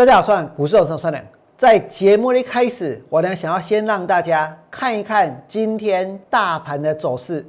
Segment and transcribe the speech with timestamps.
[0.00, 1.22] 大家好，算股市有声算良。
[1.58, 7.44] 在节目的一开始，我呢想要先让大家看一看今天大盘的走势。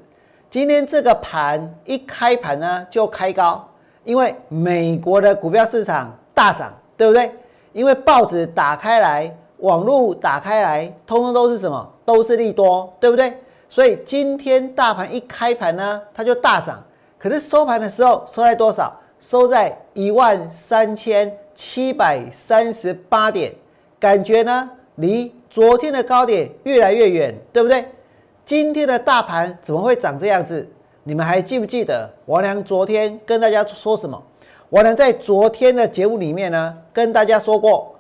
[0.50, 3.66] 今天这个盘一开盘呢就开高，
[4.04, 7.34] 因为美国的股票市场大涨，对不对？
[7.72, 11.90] 因为报纸打开来，网络打开来，通通都是什么？
[12.04, 13.34] 都是利多，对不对？
[13.70, 16.84] 所以今天大盘一开盘呢，它就大涨。
[17.18, 18.94] 可是收盘的时候收在多少？
[19.22, 23.54] 收在一万三千七百三十八点，
[24.00, 27.86] 感觉呢离昨天的高点越来越远，对不对？
[28.44, 30.68] 今天的大盘怎么会长这样子？
[31.04, 34.22] 你们还记不记得王良昨天跟大家说什么？
[34.72, 37.96] 王良在昨天的节目里面呢，跟大家说过，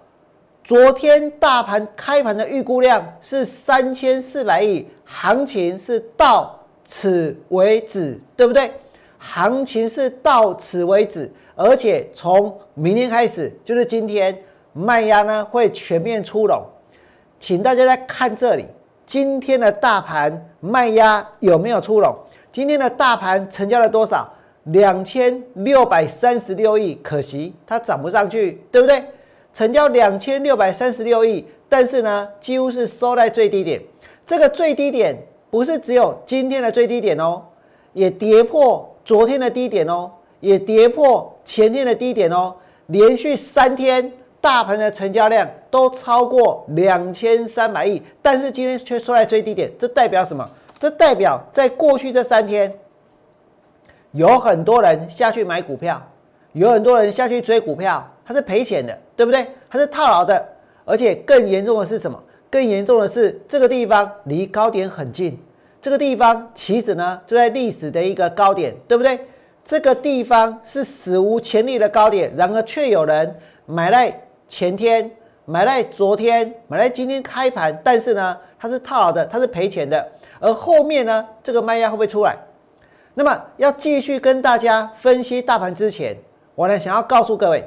[0.64, 8.72] 昨天大盘开盘的预估量是三千四百亿，行情是到此为止，对不对？
[9.24, 14.36] 行情是到此为止，而且从明天开始，就是今天
[14.74, 16.60] 卖压呢会全面出笼，
[17.40, 18.66] 请大家再看这里，
[19.06, 22.18] 今天的大盘卖压有没有出笼？
[22.52, 24.28] 今天的大盘成交了多少？
[24.66, 29.04] 两千六百三十六亿，可惜它涨不上去，对不对？
[29.54, 33.80] 成交两千六百三十六亿，但是呢，几乎是收在最低点。
[34.26, 35.16] 这个最低点
[35.52, 37.44] 不是只有今天的最低点哦，
[37.94, 38.88] 也跌破。
[39.04, 42.56] 昨天的低点哦，也跌破前天的低点哦，
[42.88, 50.48] 连续三天大盘的成交量都超过两千三百亿，但是今天却出来最低点，这代表什么？
[50.80, 52.74] 这代表在过去这三天，
[54.12, 56.02] 有很多人下去买股票，
[56.54, 59.46] 有很多人下去追股票，他是赔钱的，对不对？
[59.70, 60.44] 他是套牢的，
[60.86, 62.22] 而且更严重的是什么？
[62.50, 65.40] 更严重的是这个地方离高点很近。
[65.82, 69.20] 这个地方其实呢就在历史的一个高点，对不对？
[69.64, 75.10] 这个地方是史无前例的高点，然而却有人买在前天，
[75.46, 80.08] 买在昨天，买在今天开盘，但是呢，它是套牢的，它是赔钱的。
[80.40, 82.36] 而后面呢，这个卖压会不会出来？
[83.14, 86.18] 那么要继续跟大家分析大盘之前，
[86.56, 87.64] 我呢想要告诉各位，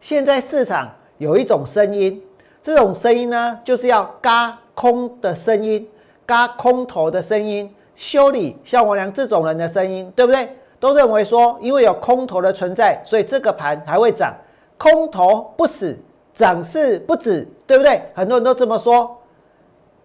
[0.00, 2.22] 现在市场有一种声音，
[2.62, 5.86] 这种声音呢就是要嘎空的声音。
[6.26, 10.48] 嘎空头的声音，修理像我娘这种人的声音，对不对？
[10.80, 14.34] 都认为说，因为有空头的存在，所以这个盘还会涨。
[14.76, 15.96] 空头不死，
[16.34, 18.02] 涨势不止，对不对？
[18.14, 19.16] 很多人都这么说。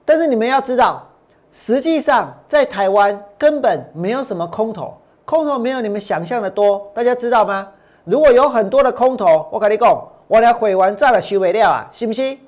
[0.06, 1.06] 但是你们要知道，
[1.52, 4.94] 实际上在台湾根本没有什么空头，
[5.26, 6.90] 空头没有你们想象的多。
[6.94, 7.68] 大家知道吗？
[8.06, 12.40] 如果有很多的空头，我跟你讲，我俩毁完账了修不了啊，信不信？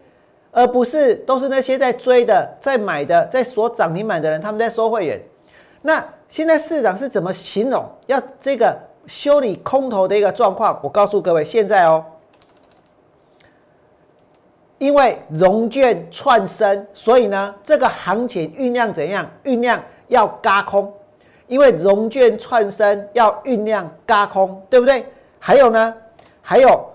[0.51, 5.21] 而不是都是那些在追的、在买的、在锁涨停板的人，他们在收会员。
[5.81, 10.77] 那现在市场是怎么形容要这个修理空头的一个状况？
[10.83, 12.03] 我告诉各位，现在哦，
[14.77, 19.25] 因为融券串升，所以呢，这个行情酝酿怎样？
[19.43, 20.93] 酝酿要嘎空，
[21.47, 25.05] 因为融券串升要酝酿嘎空，对不对？
[25.39, 25.95] 还有呢，
[26.41, 26.85] 还有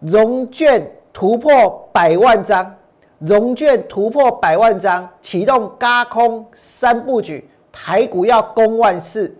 [0.00, 2.74] 融券突破百万张。
[3.18, 9.34] 融券突破百万张，启动嘎空三部曲，台股要攻万四。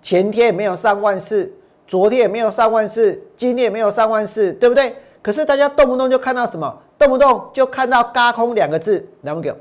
[0.00, 1.52] 前天也没有上万四，
[1.88, 4.94] 昨天也没有上万四，今天也没有上万四，对不对？
[5.20, 6.72] 可是大家动不动就看到什么？
[6.96, 9.52] 动不动就看到嘎空两个字，两不给？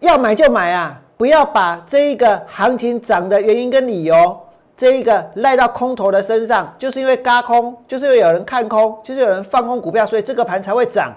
[0.00, 1.00] 要买就买啊！
[1.16, 4.38] 不要把这一个行情涨的原因跟理由，
[4.76, 11.16] 这一个赖到空头的身上，就是因为嘎空，就是因为有人看空，就是有人放空股票，所以这个盘才会涨。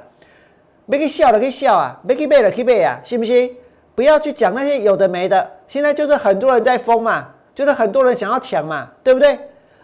[0.89, 2.00] 别去笑的，可以笑啊！
[2.07, 3.00] 别去背的，可以背啊！
[3.03, 3.55] 信不信？
[3.94, 5.47] 不要去讲那些有的没的。
[5.67, 9.38] 现在就是很多人在疯嘛，就是很多人想要抢嘛，对不对？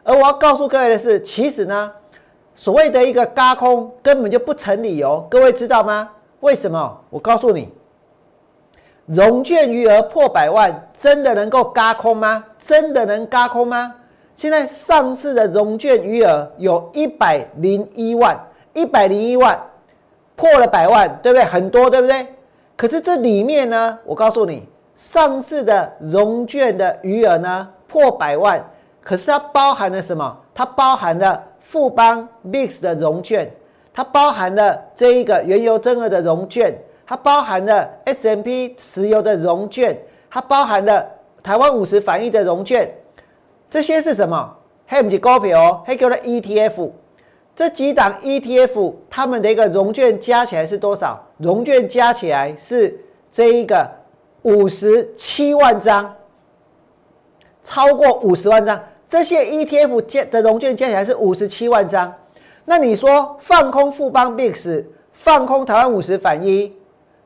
[0.04, 1.92] 而我要告诉各位的是，其实呢，
[2.56, 5.26] 所谓的一个嘎空根本就不成理由。
[5.30, 6.10] 各位知道吗？
[6.40, 6.98] 为什么？
[7.10, 7.70] 我告诉你，
[9.06, 12.44] 融券余额破百万，真的能够嘎空吗？
[12.60, 13.94] 真的能嘎空吗？
[14.36, 18.40] 现在上市的融券余额有一百零一万，
[18.74, 19.60] 一百零一万。
[20.36, 21.46] 破了百万，对不对？
[21.46, 22.28] 很多，对不对？
[22.76, 28.64] 可是这里面呢，我告诉你，上市的融券的余额呢破百万，
[29.02, 30.38] 可是它包含了什么？
[30.54, 33.50] 它包含了富邦 Mix 的融券，
[33.94, 36.78] 它包含了这一个原油增额的融券，
[37.08, 39.98] 它包含了 S M P 石油的融券，
[40.30, 41.06] 它包含了
[41.42, 42.90] 台湾五十反应的融券，
[43.70, 44.54] 这些是什么？
[44.86, 46.92] 还有股票，还有了 E T F。
[47.56, 51.26] 这几档 ETF，它们的一个融券加起来是多少？
[51.38, 53.00] 融券加起来是
[53.32, 53.90] 这一个
[54.42, 56.14] 五十七万张，
[57.64, 58.78] 超过五十万张。
[59.08, 62.14] 这些 ETF 加的融券加起来是五十七万张。
[62.66, 66.74] 那你说放空富邦 Bix，放空台湾五十反一，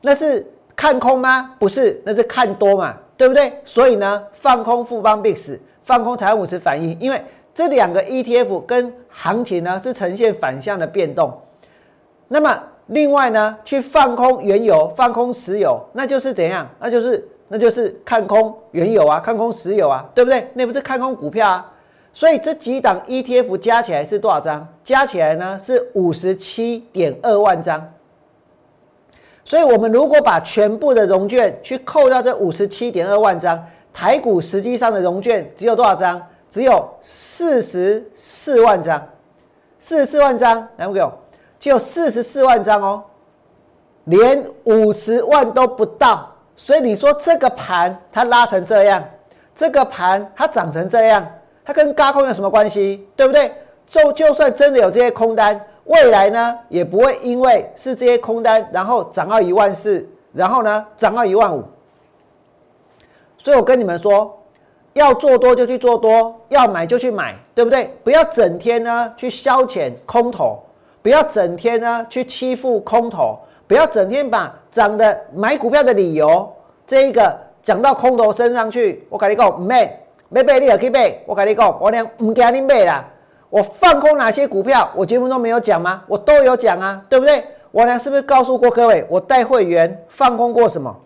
[0.02, 0.46] 那是
[0.76, 1.54] 看空吗？
[1.58, 3.52] 不是，那是看多嘛，对不对？
[3.64, 7.20] 所以呢，放空富邦 Bix，放空台湾五十反一，因为
[7.60, 11.38] 这两个 ETF 跟行情呢是呈现反向的变动。
[12.26, 16.66] 那么另外呢，去放空原油、放空石油，那就是怎样？
[16.80, 20.48] 那就是那就是看空原油啊，看空石油啊，对不对？
[20.54, 21.70] 那不是看空股票啊。
[22.14, 24.66] 所以这几档 ETF 加起来是多少张？
[24.82, 27.92] 加起来呢是五十七点二万张。
[29.44, 36.26] 所以我们如果把全部的融券去扣掉这五十七点二万张，台股实际上的融券只有多少张？
[36.50, 39.02] 只有四十四万张。
[39.78, 41.10] 四十四万张，来不给我？
[41.58, 43.02] 就四十四万张哦，
[44.04, 46.28] 连五十万都不到。
[46.54, 49.02] 所以你说这个盘它拉成这样，
[49.54, 51.26] 这个盘它涨成这样。
[51.64, 53.08] 它跟高空有什么关系？
[53.16, 53.52] 对不对？
[53.88, 61.64] 就就算真的有这些空单，未来呢也不会因为是这些空单，然后涨到一万四，然后呢涨到一万五。
[63.38, 64.38] 所以我跟你们说，
[64.92, 67.90] 要做多就去做多，要买就去买，对不对？
[68.02, 70.58] 不要整天呢去消遣空头，
[71.02, 76.52] 不要整天呢去欺负空头，不要整天把涨的买股票的理由
[76.86, 79.06] 这一个讲到空头身上去。
[79.08, 79.88] 我跟你讲，man。
[80.32, 83.04] 没买你也可以买，我跟你讲，我俩唔惊你卖啦。
[83.48, 86.04] 我放空哪些股票，我节目中没有讲吗？
[86.06, 87.42] 我都有讲啊，对不对？
[87.72, 90.96] 我俩是不是告诉过各位，我带会员放空过什么？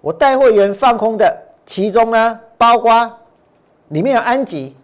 [0.00, 3.10] 我带会员放空的，其中呢，包括
[3.88, 4.76] 里面有安吉，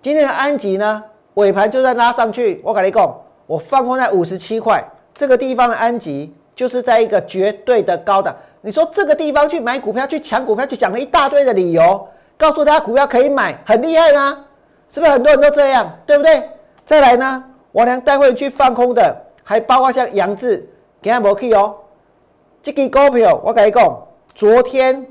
[0.00, 1.02] 今天的安吉呢，
[1.34, 2.60] 尾盘就在拉上去。
[2.64, 4.82] 我跟你讲，我放空在五十七块
[5.14, 8.34] 这个地方的安吉，就是在一个绝对的高档。
[8.60, 12.08] 你说这个地方去买股票、去抢股票，去讲了一大堆的理由。
[12.38, 14.44] 告诉大家股票可以买，很厉害吗？
[14.90, 16.50] 是不是很多人都这样，对不对？
[16.84, 20.56] 再来呢，我娘待会去放空的，还包括像杨志，
[21.00, 21.76] 今天没去哦。
[22.62, 25.06] 这支股票我跟你讲，昨天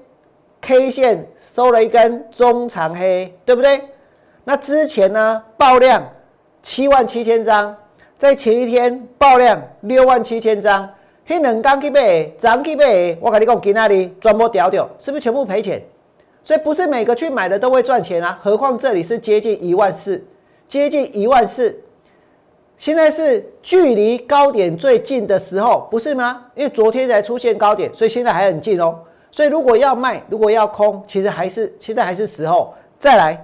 [0.61, 3.81] K 线收了一根中长黑，对不对？
[4.43, 6.07] 那之前呢，爆量
[6.61, 7.75] 七万七千张，
[8.17, 10.87] 在前一天爆量六万七千张，
[11.27, 15.81] 那两刚去买，涨去买，我跟你讲，今那里全部掉掉，是不是全部赔钱？
[16.43, 20.23] 所以不是每个去买的都会赚钱啊，何况这里是接近一万四，
[20.67, 21.79] 接近一万四，
[22.77, 26.45] 现在是距离高点最近的时候，不是吗？
[26.55, 28.99] 因为昨天才出现高点，所以现在还很近哦。
[29.31, 32.73] 所以如果要卖，如果要空，其实还是现在还是时候。
[32.99, 33.43] 再来，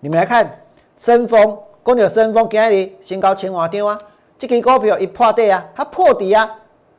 [0.00, 0.50] 你们来看，
[0.96, 3.98] 升风，公牛升风，今日新高千瓦点啊，
[4.38, 6.48] 这个股票一破底啊，它破底啊，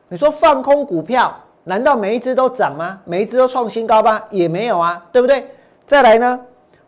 [0.08, 1.34] 你说放空股票？
[1.64, 3.00] 难道每一只都涨吗？
[3.04, 4.22] 每一只都创新高吗？
[4.30, 5.50] 也没有啊，对不对？
[5.84, 6.38] 再来呢，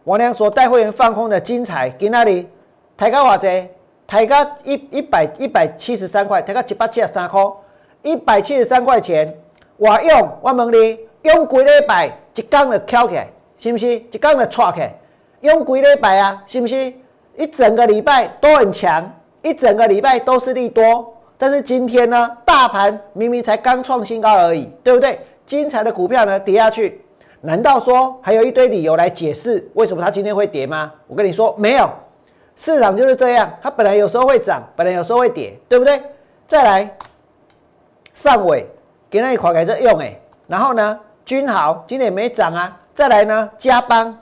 [0.04, 2.48] 王良所带会员放空的精彩，给那里？
[2.96, 3.68] 抬高多少？
[4.06, 7.42] 抬高一一百一百七十三块，抬高一百七十三块，
[8.02, 9.36] 一百七十三块钱。
[9.78, 13.94] 我用我问你，用几礼拜一缸就翘起来，是不是？
[13.94, 14.94] 一缸就窜起来，
[15.40, 16.42] 用几礼拜啊？
[16.46, 16.92] 是不是？
[17.36, 19.10] 一整个礼拜都很强，
[19.42, 21.14] 一整个礼拜都是利多。
[21.38, 25.20] 但是今天呢，大盘明明才刚创新高而已，对不对？
[25.46, 27.00] 精彩的股票呢跌下去，
[27.40, 30.92] 难道说还有一堆理由来解释为什么它今天会跌吗？
[31.06, 31.88] 我跟你说，没有，
[32.56, 36.02] 市场就是这样，它本来有时候会涨，本来有时候会跌，对不对？
[36.48, 36.96] 再来，
[38.14, 38.66] 上尾
[39.10, 42.76] 给那一块给这用哎，然后呢，君豪今天也没涨啊。
[42.92, 44.18] 再来呢，嘉邦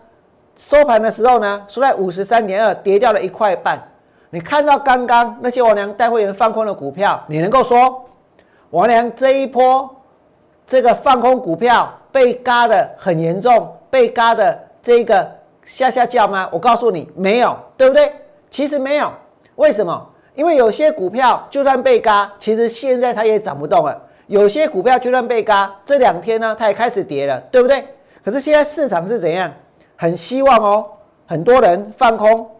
[0.57, 3.83] 收盘的时候呢，收在五十三点二，跌掉了一块半。
[4.31, 8.05] 你看到刚刚那些王良带会员放空的股票，你能够说
[8.71, 9.88] 王良这一波
[10.66, 15.31] 这个放空股票被嘎的很严重，被嘎的这个
[15.64, 16.49] 下下叫吗？
[16.52, 18.12] 我告诉你，没有，对不对？
[18.50, 19.11] 其实没有，
[19.55, 20.07] 为什么？
[20.35, 23.95] 因为有些股票就算被嘎，其实现在它也涨不动了；
[24.26, 27.87] 有些股票就算被嘎，这两天呢，它也开始跌了，对不对？
[28.25, 29.52] 可是现在市场是怎样？
[29.97, 30.87] 很希望哦，
[31.26, 32.50] 很多人放空。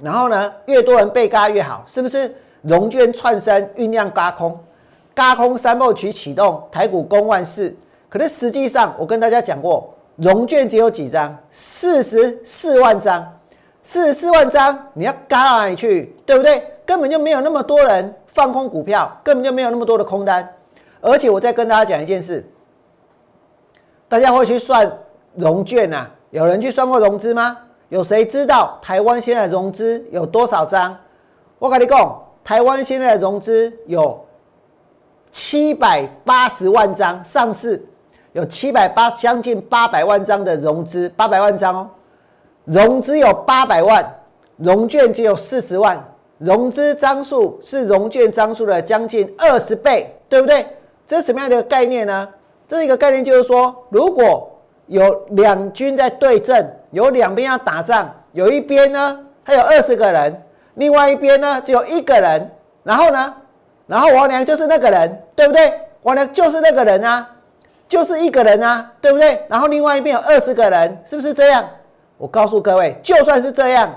[0.00, 2.34] 然后呢，越多人被嘎越好，是不是？
[2.62, 4.58] 融券串升，酝酿嘎空，
[5.14, 7.74] 嘎空三部曲启动，台股攻万事。
[8.08, 13.26] 可是实际上，我跟大家讲过，融券只有几张，四十四万张，
[13.82, 16.14] 四十四万张，你要嘎到哪里去？
[16.24, 16.62] 对不对？
[16.86, 20.48] 根本就没有那么多人放空股票，根本就没有那么多的空单。
[21.00, 22.44] 而且我再跟大家讲一件事，
[24.08, 24.90] 大家会去算
[25.34, 26.10] 融券啊？
[26.30, 27.56] 有人去算过融资吗？
[27.88, 30.96] 有谁知道台湾现在融资有多少张？
[31.58, 34.24] 我跟你讲，台湾现在的融资有
[35.32, 37.84] 七百八十万张上市，
[38.32, 41.90] 有七百八将近八百万张的融资，八百万张哦，
[42.64, 44.08] 融资有八百万，
[44.56, 45.98] 融券只有四十万，
[46.38, 50.64] 融资张数是融券张数的将近二十倍，对不对？
[51.10, 52.28] 这是什么样的概念呢？
[52.68, 54.48] 这一个概念就是说，如果
[54.86, 60.40] 有两军在对阵，有两边要打仗，有一边呢还有二十个人，
[60.74, 62.48] 另外一边呢只有一个人，
[62.84, 63.34] 然后呢，
[63.88, 65.72] 然后王良就是那个人，对不对？
[66.02, 67.28] 王良就是那个人啊，
[67.88, 69.44] 就是一个人啊，对不对？
[69.48, 71.68] 然后另外一边有二十个人，是不是这样？
[72.18, 73.92] 我告诉各位，就算是这样，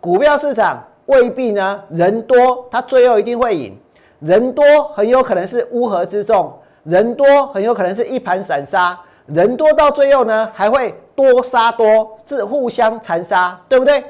[0.00, 3.78] 股票市场未必呢人多，他最后一定会赢。
[4.20, 6.52] 人多很有可能是乌合之众，
[6.84, 14.02] 人多很有可能是一盘散沙，人多到最后呢还会多杀多，是互相残杀，对不对？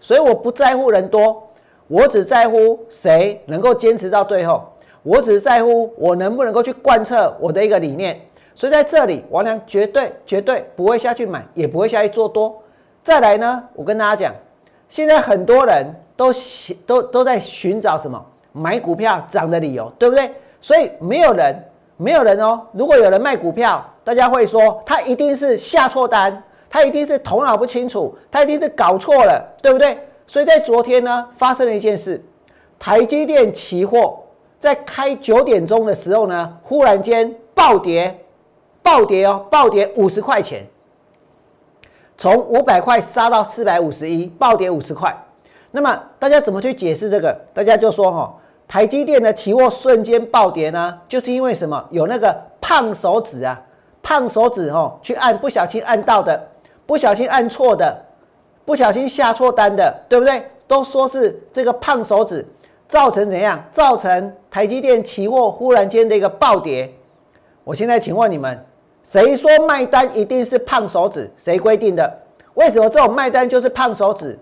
[0.00, 1.48] 所以我不在乎人多，
[1.86, 4.64] 我只在乎谁能够坚持到最后，
[5.04, 8.20] 我只在乎我能不能够去贯彻我的一个理念。
[8.54, 12.60] 所以在这里，王良绝对绝对不会下去买，也不会下去做多。
[13.04, 14.34] 再来呢，我跟大家讲，
[14.88, 15.86] 现在很多人
[16.16, 16.30] 都
[16.84, 18.22] 都都在寻找什么？
[18.52, 20.30] 买股票涨的理由，对不对？
[20.60, 21.56] 所以没有人，
[21.96, 22.60] 没有人哦。
[22.72, 29.98] 如果有人卖股票，大家会说他一定是下错单，他一定是头脑不清楚，他一定是搞错了，对不对？
[30.26, 32.22] 所以在昨天呢，发生了一件事，
[32.78, 34.20] 台积电期货
[34.60, 38.16] 在开九点钟的时候呢，忽然间暴跌，
[38.82, 40.64] 暴跌哦，暴跌五十块钱，
[42.16, 45.12] 从五百块杀到四百五十一，暴跌五十块。
[45.72, 47.36] 那么大家怎么去解释这个？
[47.52, 48.34] 大家就说哈。
[48.72, 51.86] 台积电的期货瞬间暴跌呢，就是因为什么？
[51.90, 53.60] 有那个胖手指啊，
[54.02, 56.42] 胖手指哦，去按不小心按到的，
[56.86, 57.94] 不小心按错的，
[58.64, 60.42] 不小心下错单的，对不对？
[60.66, 62.46] 都说是这个胖手指
[62.88, 63.62] 造成怎样？
[63.70, 66.90] 造成台积电期货忽然间的一个暴跌。
[67.64, 68.58] 我现在请问你们，
[69.04, 71.30] 谁说卖单一定是胖手指？
[71.36, 72.10] 谁规定的？
[72.54, 74.38] 为什么这种卖单就是胖手指？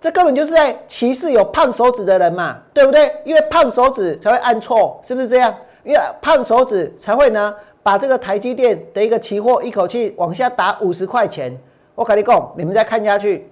[0.00, 3.12] 这根本就是在歧视有胖手指的人嘛，对不对？
[3.24, 5.54] 因为胖手指才会按错，是不是这样？
[5.84, 11.54] 因为胖手指才会呢，把这个台积电的一个期货一口气往下打五十块钱。
[11.94, 13.50] 我跟你讲，你们再看下去，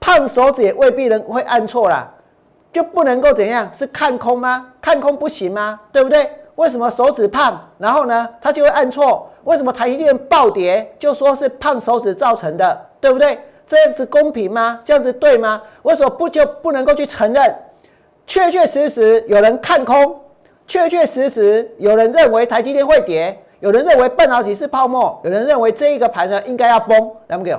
[0.00, 2.08] 胖手指也未必能会按错啦，
[2.72, 3.70] 就不能够怎样？
[3.72, 4.72] 是看空吗？
[4.80, 5.78] 看空不行吗？
[5.92, 6.28] 对不对？
[6.56, 9.30] 为什么手指胖，然后呢，它就会按错？
[9.44, 13.38] 为什么台积电暴跌，就说是胖手指造成的，对不对？
[13.70, 14.80] 这样子公平吗？
[14.82, 15.62] 这样子对吗？
[15.82, 17.54] 为什么不就不能够去承认？
[18.26, 20.20] 确确实实有人看空，
[20.66, 27.12] 确确实实有人认为台积电会跌，有人认为半导体是泡沫，有人认为这一个盘呢应该要崩。
[27.28, 27.56] 来不给？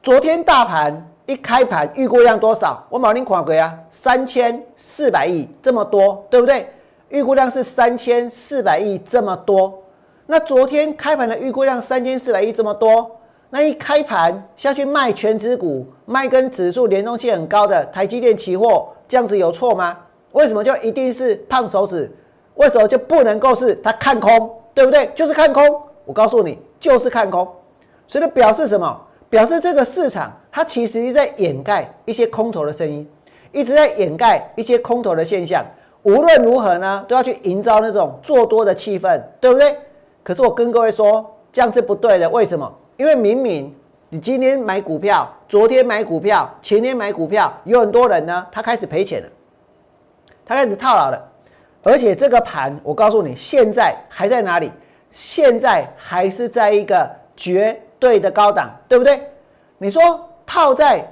[0.00, 2.86] 昨天大盘一开盘预估量多少？
[2.88, 6.72] 我马上看过啊，三千四百亿这么多，对不对？
[7.08, 9.82] 预估量是三千四百亿这么多。
[10.26, 13.16] 那昨天开盘的预估量三千四百亿这么多。
[13.52, 19.98] 那一开盘下去卖全指股，卖跟指数联动性很高的台积电期货，这样子有错吗？
[20.32, 22.08] 为什么就一定是胖手指？
[22.54, 24.50] 为什么就不能够是他看空？
[24.72, 25.10] 对不对？
[25.16, 25.64] 就是看空。
[26.04, 27.46] 我告诉你，就是看空。
[28.06, 29.00] 所以表示什么？
[29.28, 33.08] 表示这个市场它其实在掩盖一些空头的声音，
[33.50, 35.64] 一直在掩盖一些空头的现象。
[36.02, 39.76] 无论如何呢，都要去营造那种做多的气氛，对不对？
[40.22, 42.28] 可是我跟各位说，这样是不对的。
[42.30, 42.72] 为什么？
[43.00, 43.74] 因为明明
[44.10, 49.28] 你今天买股票，昨天买股票，前天买股票，有很多人呢，他开始赔钱了，
[50.44, 51.18] 他开始套牢了，
[51.82, 54.70] 而且这个盘，我告诉你，现在还在哪里？
[55.10, 59.18] 现在还是在一个绝对的高档，对不对？
[59.78, 61.02] 你说套在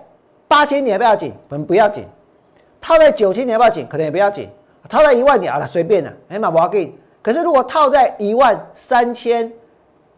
[0.47, 1.33] 八千点要不要紧？
[1.49, 2.05] 可能不要紧。
[2.83, 3.87] 套在九千点要不要紧？
[3.89, 4.47] 可能也不要紧。
[4.91, 6.95] 套在一万点啊，随便了，哎嘛不要紧。
[7.23, 9.51] 可是如果套在一万三千。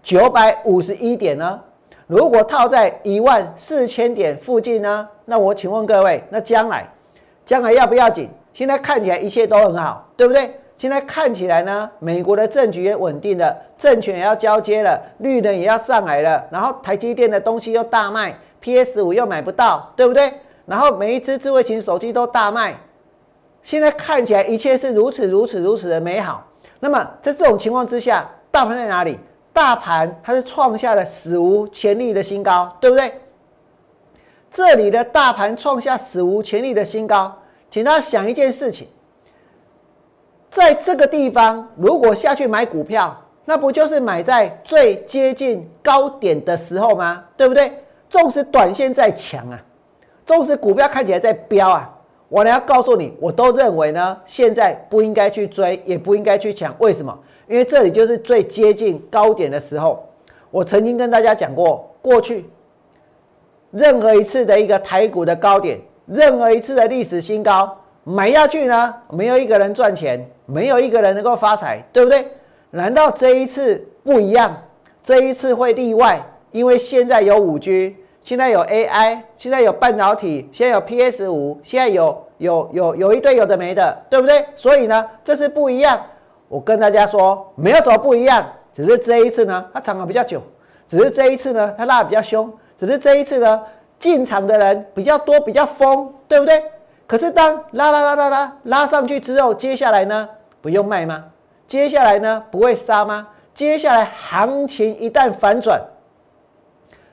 [0.03, 1.61] 九百五十一点呢？
[2.07, 5.09] 如果套在一万四千点附近呢？
[5.25, 6.89] 那我请问各位，那将来，
[7.47, 8.29] 将来要不要紧？
[8.53, 10.59] 现在看起来一切都很好，对不对？
[10.77, 20.33] 现在看起来呢，美国的政局也稳定了，政权也要交接了，绿能也要上来了，然后台积电的东西又大卖，PS 五又买不到，对不对？
[20.67, 22.75] 然后每一只智慧型手机都大卖，
[23.63, 26.47] 现在看起来一切是如此如此如此的美好。
[26.81, 29.19] 那么在这种情况之下，大盘在哪里？
[29.61, 33.13] 大盘它是创下了史无前例的新高，对不对？
[34.51, 37.31] 这里的大盘创下史无前例的新高，
[37.71, 38.89] 请大家想一件事情，
[40.49, 43.15] 在这个地方如果下去买股票，
[43.45, 47.23] 那不就是买在最接近高点的时候吗？
[47.37, 47.71] 对不对？
[48.09, 49.63] 纵使短线在强啊，
[50.25, 51.95] 纵使股票看起来在飙啊，
[52.31, 57.15] 我呢要告诉你，我都认为呢，现在不应该去追，也不应该去抢，为什么？
[57.51, 60.09] 因为这里就是最接近高点的时候，
[60.53, 62.49] 我曾经跟大家讲过，过去
[63.73, 65.77] 任何一次的一个台股的高点，
[66.07, 72.25] 任何一次的历史新高，买下去呢，没有一个人赚钱，没有一个人能够发财，对不对？
[72.71, 74.57] 难道这一次不一样？
[75.03, 76.23] 这一次会例外？
[76.53, 84.47] 因为现在有五 G，现在有 AI，现在有半导体，现在有 PS 五，现在有有有有一堆有的没的，对不对？
[84.55, 86.01] 所以呢，这是不一样。
[86.51, 90.43] 我跟大家说，没有什么不一样，只是这一次呢，它涨得比较久，
[90.89, 93.63] 只是这一次呢，它拉得比较凶，只是这一次呢，
[94.01, 96.61] 进场的人比较多，比较疯，对不对？
[97.07, 100.29] 可是当拉拉拉拉拉拉上去之后，接下来呢，
[100.61, 101.25] 不用卖吗？
[101.69, 103.29] 接下来呢，不会杀吗？
[103.55, 105.81] 接下来行情一旦反转。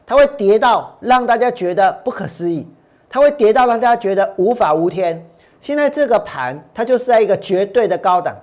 [0.07, 2.67] 它会跌到让大家觉得不可思议，
[3.07, 5.23] 它会跌到让大家觉得无法无天。
[5.61, 8.35] 现在这个盘它就是在一个绝对的高档，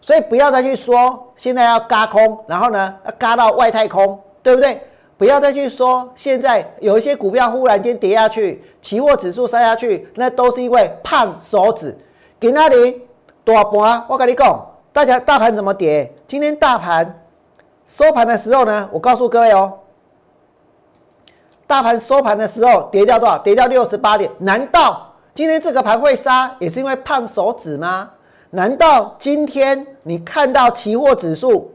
[0.00, 4.80] 所以不要再去说现在要嘎空，然后呢要嘎到外太空，对不对？
[5.16, 11.96] 不要再去说现在有一些股票忽然间跌下去，期货指数杀下去，那都是因为胖手指。
[12.38, 13.02] 给那里
[13.44, 16.14] 大盘，我跟你讲，大家大盘怎么跌？
[16.28, 17.20] 今天大盘
[17.88, 19.72] 收盘的时候呢，我告诉各位哦。
[21.66, 23.36] 大盘收盘的时候跌掉多少？
[23.38, 24.30] 跌掉六十八点。
[24.38, 28.08] 难道今天这个盘会杀，也是因为胖手指吗？
[28.50, 31.70] 难道今天你看到期货指数，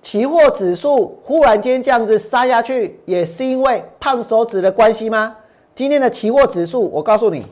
[0.00, 5.36] 期货指数忽然间这样子杀下去，也是因为胖手指的关系吗？
[5.74, 7.44] 今天的期货指数，我告诉你，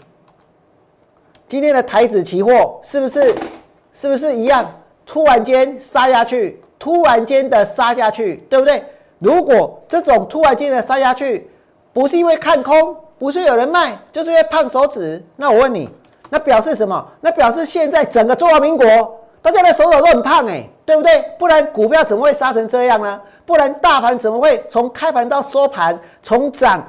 [1.48, 3.34] 今天的台指期货是不是
[3.92, 4.70] 是不是一样？
[5.04, 8.82] 突然间杀下去，突然间的杀下去，对不对？
[9.18, 11.50] 如果这种突然间的杀下去，
[11.92, 15.22] 不是因为看空，不是有人卖，就是因为胖手指。
[15.36, 15.88] 那我问你，
[16.32, 17.06] 那表示什么？
[17.20, 18.86] 那表示现在整个中华民国
[19.42, 21.22] 大家的手手都很胖哎，对不对？
[21.38, 23.20] 不然股票怎么会杀成这样呢？
[23.44, 26.82] 不然大盘怎么会从开盘到收盘，从涨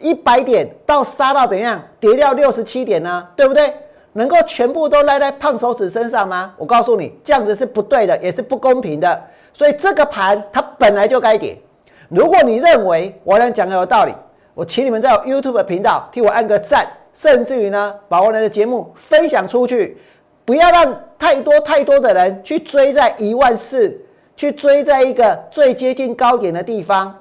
[0.00, 3.24] 一百点到杀到怎样，跌掉六十七点呢？
[3.36, 3.72] 对不对？
[4.14, 6.52] 能够全部都赖在胖手指身上吗？
[6.56, 9.22] 我告诉你，这样子是不对的，也是不公平的。
[9.54, 11.56] 所以这个盘它本来就该跌。
[12.08, 14.12] 如果你认为我能讲的有道理，
[14.54, 16.84] 我请你们在 YouTube 频道替我按个赞，
[17.18, 19.98] 甚至于呢，把我们的节目分享出去，
[20.44, 24.00] 不要让太多太多的人去追在一万四，
[24.36, 27.12] 去追在一个最接近高点的地方。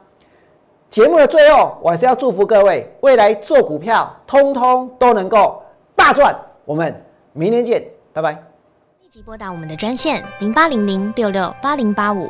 [0.92, 5.64] 节目的最后，我还是要祝福各位，未来做股票，通通都能够
[5.96, 6.36] 大赚。
[6.64, 6.94] 我们
[7.34, 7.84] 明天见，
[8.14, 8.34] 拜拜。
[9.02, 12.30] 立即拨打我们的专线零八零零六六八零八五。